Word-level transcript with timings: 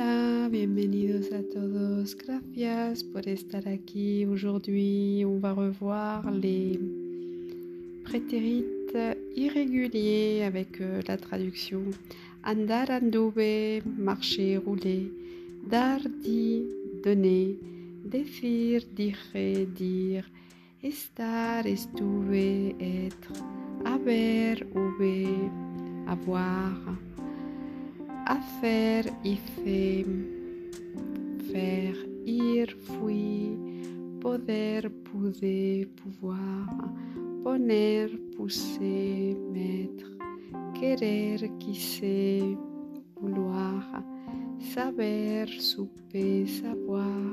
Hola, 0.00 0.48
bienvenidos 0.48 1.32
a 1.32 1.42
todos. 1.42 2.16
Gracias 2.16 3.02
por 3.02 3.26
estar 3.26 3.66
aquí. 3.66 4.24
Aujourd'hui, 4.26 5.24
on 5.24 5.40
va 5.40 5.52
revoir 5.52 6.30
les 6.30 6.78
prétérites 8.04 8.96
irréguliers 9.34 10.44
avec 10.44 10.80
euh, 10.80 11.02
la 11.08 11.16
traduction 11.16 11.82
andar, 12.44 12.92
anduve, 12.92 13.82
marcher, 13.98 14.58
rouler, 14.58 15.10
dar, 15.68 16.00
di, 16.22 16.62
donner, 17.02 17.58
défir, 18.04 18.84
dire, 18.94 19.18
dire, 19.74 20.30
estar, 20.80 21.66
estuve, 21.66 22.76
être, 22.78 23.32
haber, 23.84 24.64
hube, 24.76 25.50
avoir 26.06 27.07
hacer, 28.28 29.10
hice, 29.24 30.04
faire, 31.50 31.96
ir, 32.26 32.76
fui, 32.76 33.56
poder, 34.20 34.90
pude, 35.02 35.88
pouvoir, 35.96 36.68
poner, 37.42 38.08
pousser, 38.36 39.34
mettre, 39.50 40.10
querer, 40.74 41.50
quiser, 41.58 42.58
vouloir, 43.16 44.04
saber, 44.74 45.48
souper, 45.58 46.46
savoir, 46.46 47.32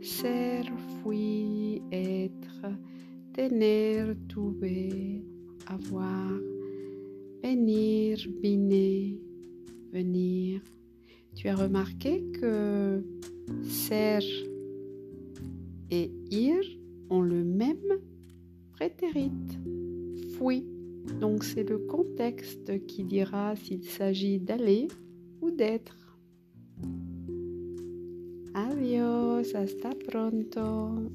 ser, 0.00 0.70
fui, 1.02 1.82
être, 1.90 2.78
tener, 3.32 4.14
trouver, 4.28 5.24
avoir, 5.66 6.38
venir, 7.42 8.16
biner. 8.40 9.29
Tu 11.40 11.48
as 11.48 11.56
remarqué 11.56 12.22
que 12.38 13.02
ser 13.66 14.18
et 15.90 16.10
ir 16.30 16.60
ont 17.08 17.22
le 17.22 17.42
même 17.42 17.98
prétérite. 18.72 19.58
Fui. 20.36 20.66
Donc 21.18 21.42
c'est 21.42 21.66
le 21.66 21.78
contexte 21.78 22.84
qui 22.86 23.04
dira 23.04 23.56
s'il 23.56 23.84
s'agit 23.84 24.38
d'aller 24.38 24.88
ou 25.40 25.50
d'être. 25.50 26.18
Adios, 28.52 29.56
hasta 29.56 29.94
pronto. 30.06 31.08